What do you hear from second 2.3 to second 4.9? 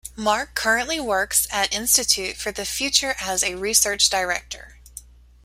for the Future as a Research Director.